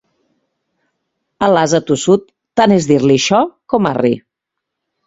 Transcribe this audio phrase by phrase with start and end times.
[1.47, 2.27] A l'ase tossut,
[2.61, 4.17] tant és dir-li xo com arri.